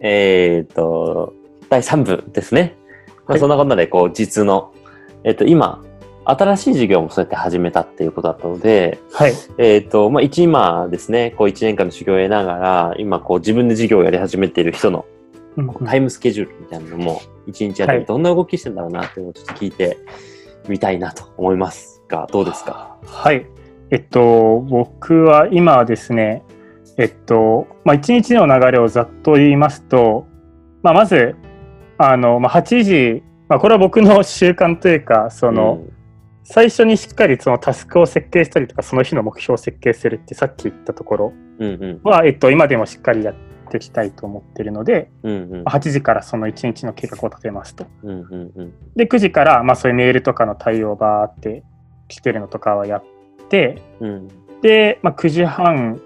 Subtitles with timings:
[0.00, 1.34] えっ、と、
[1.68, 2.76] 第3部ですね。
[3.08, 4.72] まあ、はいそんなこんなで、こう、実の、
[5.24, 5.82] えっ、と、今、
[6.24, 9.32] 新しい授業もそうやって始めたっていうことだったので、はい。
[9.58, 15.04] えっ、と、まあ、一今ですね、こう、1年間の修行を得ながら、今、こう、自分で授業をやり始めている人の
[15.56, 19.96] うんタイムスケジュールみたいなのも、1日あたりはいどんな動きしてんだろうなっていうのをちょっと聞いて
[20.68, 22.96] みたいなと思いますが、どうですか？
[23.04, 23.46] はい。
[23.90, 26.42] えっと、僕は今はですね、
[26.98, 30.26] えっと、まあ、一日の流れをざっと言いますと、
[30.82, 31.36] まあ、まず、
[31.98, 35.82] あの、まあ、8時、まあ、これは僕の習慣というか、その、
[36.42, 42.00] 最初にしっかりそのタスクを設計したりとか、その日の目標を設計するってさっき言ったところうん、うんうん。
[42.04, 43.34] は、えっと、今でもしっかりやっ
[43.68, 47.86] ていきたいと思ってるので、うんうんまあ8時からその1日の計画を立てますと。
[48.04, 51.64] うんうんうんで、9時から、まあ、そういうメールとかの対応バーって
[52.08, 53.04] 来てるのとかはやっ
[53.48, 54.28] て、うん
[54.62, 56.00] で、まあ、9時半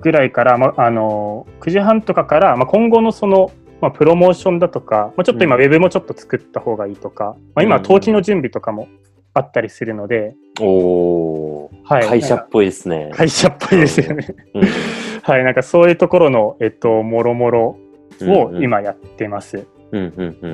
[0.00, 3.50] ぐらいから、まあ、あの9時半とかから、まあ、今後のその、
[3.80, 5.62] まあ、プロモーションだとか、まあ、ちょっと今、うん。
[5.62, 7.82] ウェブもちょっと作った方がいいとか、まあ、今、うん。
[7.82, 8.88] 登記の準備とかも
[9.34, 13.10] あったりするので、おー、はい、会社っぽいですね。
[13.14, 14.26] 会社っぽいですよね。
[14.54, 14.62] うん。
[15.22, 17.76] はい、なんかそういうところの、えっと、もろもろ
[18.22, 19.66] を今やってます。
[19.92, 20.48] うんうんう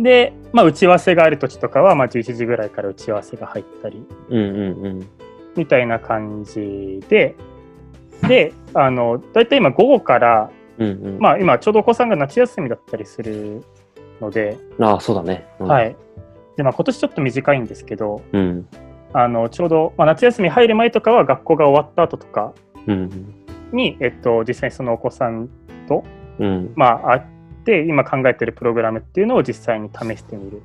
[0.00, 0.02] ん。
[0.02, 5.08] で、まあ、打ち合わせがある時とかは、まあ、11時ぐらいから打ち合わせが入ったり、うんうんうん。
[5.56, 7.34] みたいな感じで、
[8.28, 11.18] で、あの、だいたい今午後から、うんうん。
[11.18, 13.62] まあ今ちょうどお子さんが夏休みだったりする
[14.20, 15.46] ので、ああ、そうだね。
[15.58, 15.66] うん。
[15.66, 15.96] はい。
[16.56, 18.68] で、まあ今年ちょっと短いんですけど、うん。
[19.12, 22.52] あの、ちょうど、まあ、夏休み入る前とかは学校が終わった後とか
[22.86, 23.34] うん。
[23.72, 25.48] に、えっと、実際にそのお子さん
[25.88, 26.04] と、
[26.38, 26.72] うん。
[26.76, 27.22] まあ会っ
[27.64, 30.62] て、今考えてるプログラムっていうのを実際に試してみる。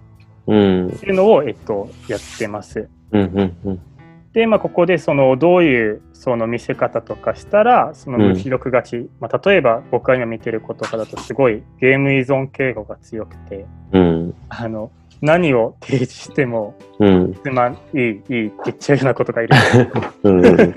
[0.47, 0.87] うん。
[0.89, 2.87] っていうのを、えっと、やってます。
[3.11, 3.81] うんうんうん
[4.35, 13.65] で、まあ、ここでそのどういうその見せ方とかしたらその無記録勝ち、まあ、例えば僕が今見てる子とかだとすごいゲーム依存傾向が強くて。
[13.93, 14.35] うん。
[14.49, 17.33] あの何を提示してもうん。
[17.33, 18.23] つまんいいいいって
[18.65, 19.55] 言っちゃうようなことがいる。
[20.23, 20.45] うん。
[20.45, 20.73] う ん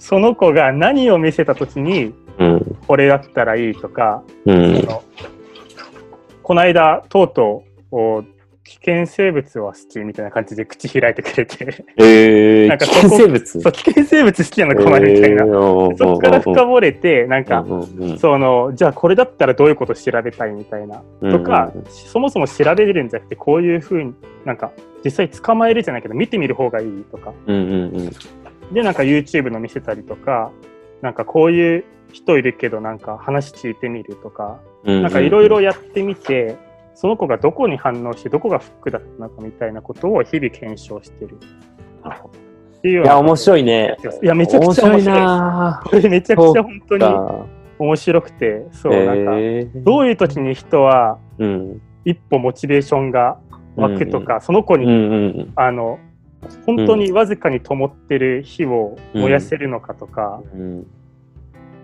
[0.00, 2.76] その子が何を見せた時にうん。
[2.88, 4.80] これだったらいいとか、うん。
[4.80, 5.02] その
[6.42, 8.24] この間とうとうお
[8.66, 11.84] 危険生物は好きみたいな感じで口開いてくれて。
[11.98, 13.60] えー、 なんか危険生物？
[13.60, 21.02] そう危険生物好きなのこのみたいな、えーそこから深掘れてなんか、うんうんうんそのじゃあこれだったらどういうこと調べたいみたいな。
[21.30, 21.80] とか、うん。
[21.80, 24.72] うんそもそも調べれるんじゃなくてこういうふうになんか
[25.04, 27.32] 実際捕まえるじゃないけど見てみる方がいいとか。
[27.46, 28.10] うんうんうん。
[28.74, 30.50] でなんか YouTube の見せたりとか
[31.02, 35.02] なんかこういう人いるけどなんか話聞いてみるとか、うん。
[35.02, 36.56] なんかいろいろやってみて
[36.96, 41.38] その子がどこに反応してどこがフックだったのかみたいなことを日々検証してる。
[42.82, 43.96] いや、面白いね。
[44.22, 45.20] いやめちゃくちゃ面白い。
[45.20, 45.82] な。
[45.84, 47.46] これめちゃくちゃ本当にか。
[47.78, 49.84] 面白くてそうなんかえー。
[49.84, 51.82] どういう時に人はうん。
[52.06, 53.38] 一歩モチベーションが
[53.74, 55.98] 湧くとか、その子に、うんうんあの
[56.64, 60.86] 本当にわずかに灯ってる火を燃やせるのかとか、うん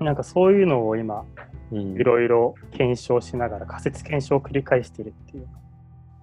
[0.02, 1.24] なんかそういうのを今
[1.70, 5.46] うんいろいろ検証しながら仮説検証を繰り返してるっていう。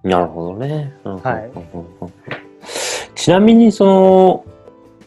[0.02, 0.94] なるほどね。
[1.04, 2.12] うんはいうんうんうん
[3.14, 4.44] ちなみに、その、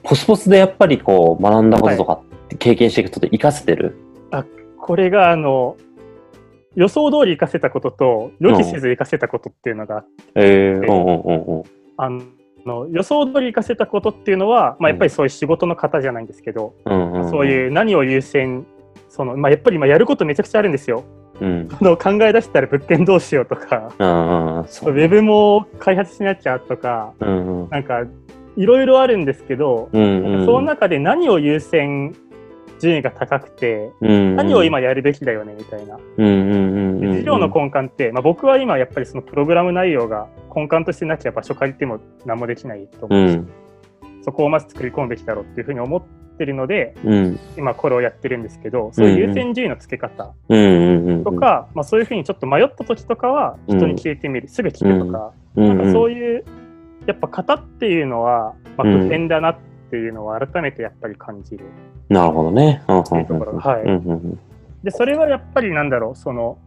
[0.04, 2.22] ポスポスでやっぱりこう、学んだこととか
[2.60, 3.96] 経験していくと活かせてる？
[4.78, 5.78] これがあの
[6.76, 11.64] 予想通り活かせたことと予期せず活かせたことっていうのがあって、ええうんうんうんうん。
[11.98, 12.22] あの
[12.92, 18.66] 予想通り活かせたことっていうのは、まあ、やっぱりそういう仕事の方じゃないんですけど、うんうんんそういう何を優先
[19.10, 21.04] その、まあ、やっぱり今やることめちゃくちゃあるんですよ。
[21.40, 21.70] うん。
[21.72, 27.70] あの考え出したら物件どうしようとか、うウェブも開発しなきゃとか、うんうん。
[27.70, 28.04] なんか
[28.56, 30.46] いろいろあるんですけど、うんうん。
[30.46, 32.16] その中で何を優先
[32.80, 35.98] 順位が高くて、うん、何を今やるべきだよねみたいな。
[36.18, 37.00] うんうんうんうん。
[37.00, 43.50] で事業の根幹って、まあ、僕は今やっぱりそのプログラム内容が根幹としてなきゃ場所借りても何もできないとう思うし、ん。
[44.24, 46.02] そこをまず作り込むべきだろうっていうふうに思っ
[46.38, 47.40] てるので、うん。
[47.58, 50.34] 今これをやってるんですけど、そういう優先順位の付け方。
[51.24, 56.46] とか、まあ、そういうふうにちょっと迷った時とかは人に聞いてみる、すぐ聞くとか、なんかそういう、
[57.06, 59.58] やっぱ型っていうのは、まあ、うん普遍だなっ
[59.90, 61.66] ていうのを改めてやっぱり感じる。
[62.10, 62.82] なるほどね。
[62.84, 63.84] っていうところはい
[64.84, 66.58] で、それはやっぱりなんだろう、その、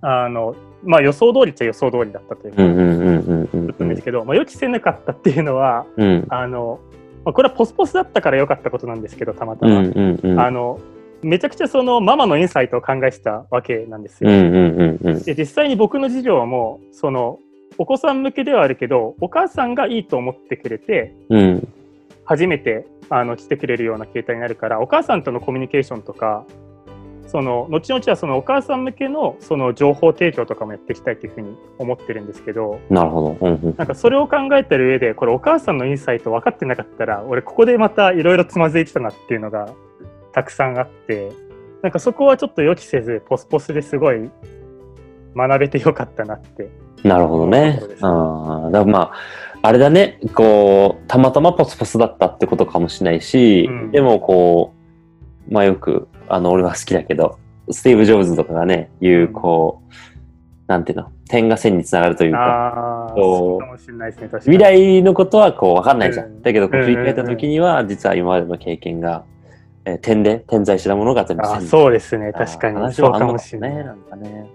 [0.00, 0.54] あの、
[0.84, 6.26] まあ予想通りっちゃ予想通りだったというか、うんですけど、まあ、予期せなかったっていうのは、うん。
[6.28, 6.80] あの、
[7.24, 9.80] まあ、これはポスポスだったから良かったことなんですけど、たまたま。
[9.80, 10.78] あの、
[11.22, 14.30] めちゃくちゃそのママのインサイトを考えてたわけなんですよ。
[14.30, 17.38] うんうんうんうんで実際に僕の授業もその
[17.76, 21.68] お子さん向けではあるけどお母さんがいいと思ってくれてうん。
[22.24, 26.44] 初めてあの来てくれるような形態になるからお母さんとのコミュニケーションとか
[27.28, 33.46] その後々はそのお母さん向けのその情報提供とかもやっていきたいというふうに思ってるんですけどなるほど。
[33.46, 33.74] うんうん。
[33.76, 39.68] なんかそれを考えてる上でこれお母さんのインサイト分かってなかったら俺ここでまたいろいろつまずいてたなっていうのが
[40.32, 41.30] たくさんあって
[41.82, 44.30] なんかそこはちょっと予期せずポスポスですごい
[45.36, 46.68] 学べてよかったなって。
[47.04, 47.80] なるほどね。
[48.00, 49.12] あ、だからまあ、
[49.62, 53.90] あれだね、こう、たまたまポスポスだったってことかもしれないし、うん。
[53.92, 54.74] でもこ
[55.48, 57.38] う、まあよく、あの、俺は好きだけど、
[57.70, 59.92] スティーブ・ジョブズとかがね、言う、こう、
[60.66, 63.14] なんていうの、点が線につながるというか、
[64.40, 66.26] 未来のことはこう分かんないじゃん。
[66.26, 69.24] うんだけど、こううん振り返った時には、実は今までの経験が、
[69.84, 73.84] えー点で点在したものが全部あ線にそうですね確かに話そうはあんのかもしれないね。
[73.84, 74.46] なんかね。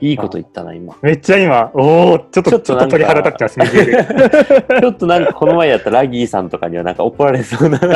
[0.00, 0.96] いいこと言ったな、今。
[1.02, 7.86] めっちゃ今おおちょっとちょっと鳥肌立ってますね ちょっとなんかこの前やったラギーさんとかにはなんか怒られそうな、 こ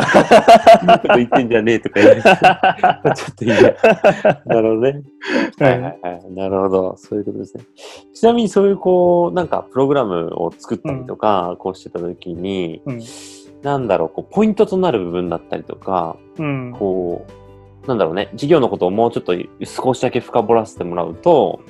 [1.08, 2.28] と言ってんじゃねえとか言われて、
[3.16, 3.56] ちょっといいや。
[4.46, 5.02] なるほどね。
[5.58, 6.32] はいはいはい。
[6.34, 6.96] なるほど。
[6.96, 7.64] そういうことですね。
[8.14, 13.00] ちなみにそういうこう、なんかプログラムを作ったりとか、こうしてた時に、うん
[13.62, 17.32] なんだろう、こう、ポイントとなる部分だったりとか、うんこう、
[17.88, 21.60] なんだろうね、事業のことをもうちょっと少しだけ深掘らせてもらうと、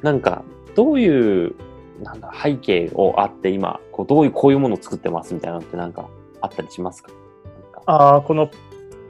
[0.00, 0.44] なんか、
[0.76, 1.54] どういう、
[2.00, 6.06] なんだ、背景をあって今、こう、どういう、こういうものを作ってますみたいなのってなんか
[6.40, 7.10] あったりしますか？
[7.86, 8.48] ああこの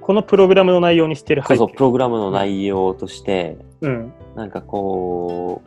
[0.00, 1.56] このプログラムの内容にしてる背景。
[1.58, 4.12] そうそう、プログラムの内容として、うん。
[4.34, 5.60] なんかこ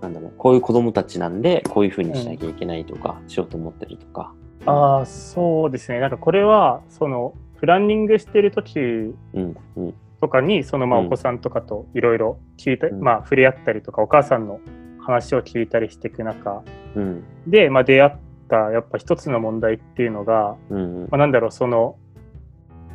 [0.00, 4.32] う、なんだろう、こういう子供たちなんで、こういうふうにしなきゃいけないとか、しようと思ってるとか。
[4.66, 5.98] ああそうですね。
[5.98, 9.94] なんかこれはそのプランニングしてる時うん、うん、
[10.24, 11.06] とかにそのまあうん。
[11.06, 13.00] お子さんとかといろいろ聞いた、うん。
[13.00, 14.58] まあ触れ合ったりとかお母さんの
[14.98, 16.62] 話を聞いたりしていく中
[16.96, 18.12] うん、で、まあ、出会っ
[18.48, 21.96] たやっぱ一つの問題っていうのが、うん、まあ、なんだろうその、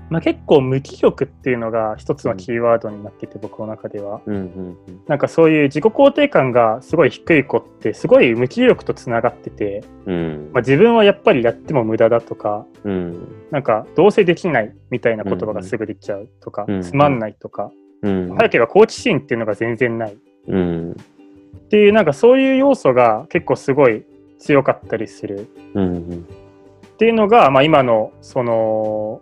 [0.10, 4.22] まあ、結構無気力っていうのが一つのキーワードになってて、僕の中では。
[4.26, 4.78] うん、うん、
[5.08, 16.82] なんかそういう自己肯定感がすごい低い子ってすごい無気力とつながってて、うん、まあ、自分はやっぱりやっても無駄だとかうん、なんかどうせできないみたいな言葉がすぐ出ちゃうとか、うん。
[16.82, 17.72] つまんないとか、
[18.02, 20.18] うん、背景が好奇心っていうのが全然ない。
[20.48, 20.96] うん、っ
[21.70, 24.06] ていうなんかそういう要素が結構すごい
[24.40, 25.50] 強かったりする。
[25.74, 26.26] うん、
[26.88, 29.22] っていうのが、まあ、今のその、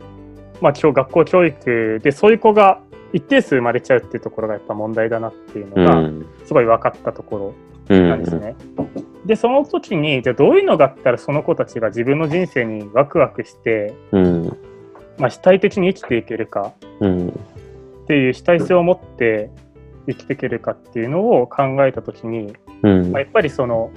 [0.61, 2.81] まあ、今日学校教育でそういう子が
[3.13, 7.53] 一定数生まれちゃうっていうところがやっぱ問題だなっていううのがん、すごい分かったところ
[7.89, 8.55] うん、なんですね。
[9.25, 14.57] でその時にじゃあどういうのがあったらその子たちが自分の人生にワクワクして、うん、
[15.17, 17.31] まあ、主体的に生きていけるかうん、っ
[18.07, 19.51] ていう主体性を持って
[20.07, 22.53] 生きていけるかっていうのを考えた時に、
[22.83, 23.11] うん。
[23.11, 23.91] まあ、やっぱりその、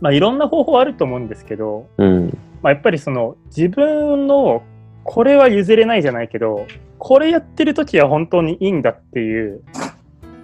[0.00, 2.26] まあ、いろんな方法あると思うんですけど、うん、
[2.62, 4.62] まあ、やっぱりその自分の
[5.10, 6.66] これは譲れないじゃないけど
[6.98, 9.64] これやってる時は本当にいいんだっていう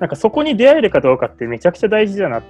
[0.00, 2.42] なんかそこに出会えるかどうかってめちゃくちゃ大事だなっ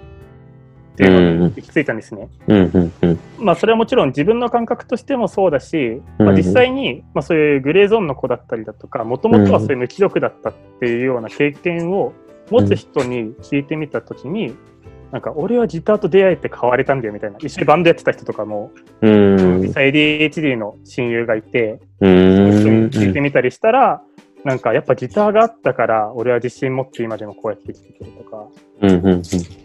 [0.97, 2.29] ていうのに行き着いたんですね。
[2.47, 6.37] うん、うん、まあそれはもちろん自分の感覚としてもそうだし、まあ、うん。
[6.37, 12.13] 実際にまあそういうグレーゾーンの子だったりだとかもともとはそういう無気力だったっていうような経験を
[12.49, 14.55] 持つ人に聞いてみた時に、
[15.13, 17.39] なんか俺はギターと出会えて変われたんだよみたいな。
[17.39, 24.03] 一緒にバンドやってた人とかもうん、実際 ADHD の親友がいて、聞いてみたりしたら、
[24.45, 28.49] なんかやっぱギターがあったから、俺は自信持って今でもこうやって生きていけるとか、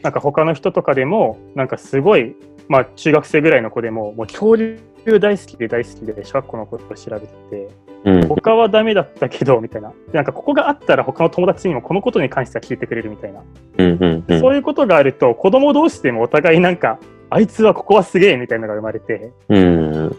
[0.04, 2.36] なんか他の人とかでも、なんかすごい、
[2.68, 4.80] まあ中学生ぐらいの子でも、もう恐竜
[5.20, 7.68] 大好きで大好きで、小学校のことを調べてて、
[8.06, 9.90] うん、他はダメだったけど、みたいな。
[9.90, 13.42] でなんかここがあったら他の友達にもこのことに関しては聞いてくれるみたいな。
[13.78, 20.16] うん、うん、そういうことがあると、子供同士でもお互いなんか、あいつはここはすげえみたいなのが生まれて、うん、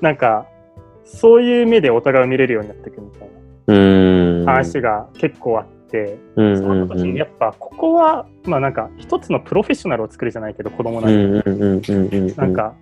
[0.00, 0.46] なんか、
[1.04, 3.28] そういう目でお互いを見れるようになっていくみたい
[3.66, 12.74] うん、な話が結構あって、うん、その時にやっぱここは、まあなんか一つのプロフェッショナルを作るじゃないけど、子供なうん、んで、うん、うん、うん、なん、か、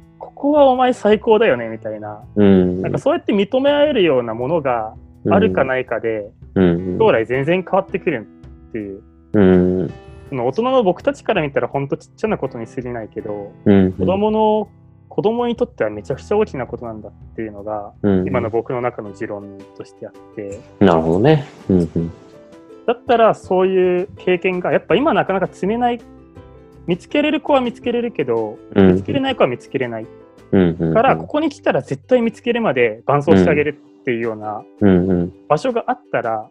[0.42, 4.92] ここはお前最高だよねみたいな、うん、なんかそうやって認め合えるようなものが
[5.30, 8.26] あるかないかで、うん、将来全然変わってくる
[8.68, 9.02] っていう。
[9.34, 9.94] うん、
[10.30, 14.68] その大人の僕たちから見たら本当ちっちゃなことに過ぎないけど、うん、子供の
[15.08, 21.46] 子供にとってはめちゃくちゃ大きなことなんだっていうのが、うん、今の僕の中の持論としてあって、なるほどね。
[21.70, 22.12] うん、うん、
[22.84, 26.00] だったらそういう経験がやっぱ今なかなか積めない。
[26.88, 30.21] 見つけれる子は見つけれるけどうん、見つけれない子は見つけれないうん、うん、
[30.94, 36.48] からここに来たら絶対見つけるまで伴走してあげるっていうようなうん、うん、場所があったら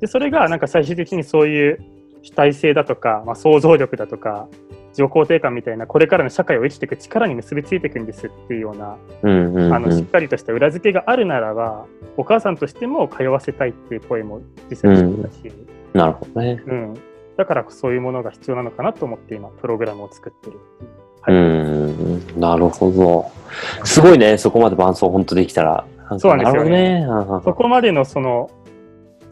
[0.00, 1.78] でそれがなんか最終的にそういう
[2.22, 4.48] 主体性だとか、まあ、想像力だとか
[4.90, 14.40] 自己肯定感みたいなこれからの社会を生きていく力に結びついていくんですっていうような、うんうんうん、あのしっかりとした裏付けがあるならばお母さんとしても通わせたいっていう声も
[14.70, 15.52] 実際にしてたし、
[15.92, 16.62] なるほどね。
[16.66, 16.94] うん。
[17.36, 21.06] だからそういうものが必要なのかなと思って今プログラムを作ってるっていう。
[22.16, 22.22] ん、
[22.58, 23.30] なるほど。
[23.84, 25.86] すごいね、そこまで伴奏本当できたら。
[26.18, 27.06] そうなんですよねね。
[27.44, 28.50] そこまでのその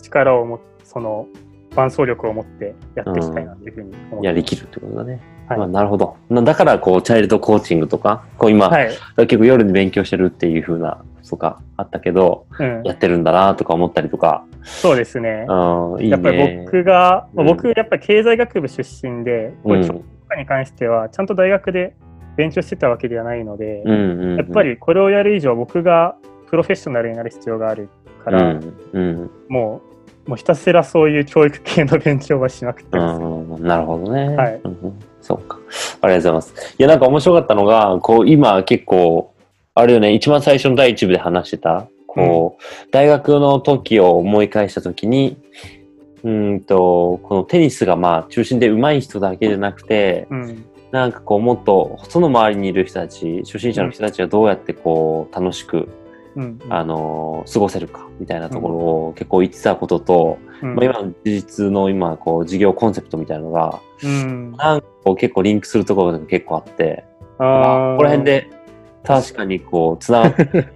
[0.03, 1.27] 力をもその
[1.75, 5.21] 伴走力を持ってやっていきたいなというふうに思ってやりきるってことだね。
[5.49, 6.17] はいまあ、なるほど。
[6.31, 8.89] なだから、こう、チャイルドコーチングとか、こう今、はい、
[9.19, 15.47] 結構夜に勉強してるっていう風な、とかあったけど、うん、やってるんだなとか思ったりとか、そうですね。
[15.49, 16.11] うん、いいね。
[16.11, 19.77] やっぱり僕が、うん僕やっぱり経済学部出身で、こう
[20.37, 21.95] に関してはちゃんと大学で
[22.37, 26.17] 勉強してたわけではないので、うんうんうん、やっぱりこれをやる以上僕が
[26.49, 27.89] プロフェッショナルになる必要がある
[28.25, 29.95] から、うんうんもう
[30.27, 34.35] もうひたすらそういう教育系の勉強はしまくってなるほどね。
[34.35, 34.61] はい。
[34.65, 35.01] うんうん。
[35.21, 35.59] そうか。
[36.01, 36.75] ありがとうございます。
[36.79, 39.35] いや、なんか面白かったのが、こう、今結構、
[39.75, 45.37] あれよね、一番最初の第一部で話してた、こう、大学の時を思い返した時に、
[46.23, 50.65] うーんと、このテニスがまあ中心で上手い人だけじゃなくて、うん
[50.95, 55.89] なんかこうもっとその周りにいる人たち、初心者の人たちがどうやってこう楽しく、
[56.37, 60.77] うんあの過ごせるかみたいなところを結構言ってたことと、うん。
[60.77, 64.53] まあ、今の事実の今こう事業コンセプトみたいなのが、うん。
[64.53, 67.05] なんかこう結構リンクするところが結構あって、
[67.39, 68.49] あこーこら辺で
[69.03, 70.69] 確かにこう、つながって、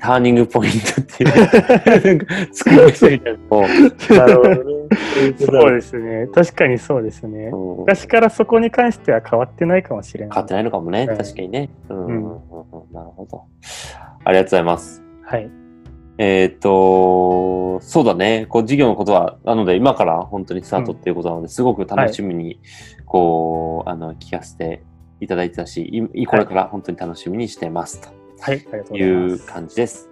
[0.00, 3.38] ターニングポイントっていう、 作り人みたいな。
[3.48, 3.66] こ
[4.10, 4.64] うなるほどね。
[5.38, 6.26] そうですね。
[6.34, 7.50] 確かにそうですね。
[7.52, 10.30] うん昔からそこに関しては変わってないかもしれない。
[10.34, 11.70] 変わってないのかもね、はい確かにね。
[11.88, 12.30] うんうんうんうん
[12.92, 13.44] なるほど。
[14.24, 15.02] ありがとうございます。
[15.22, 15.50] はい。
[16.18, 22.60] えっ、と、そうだね、こう事業のことは、なので今から本当にスタートっていうことなので、すごく楽しみに、
[23.06, 24.82] こう、あの、聞かせて
[25.20, 28.19] いただいてたし、いこれから本当に楽しみにしてますはい。
[28.42, 29.38] ありがとうございう。
[29.40, 30.09] 感じです。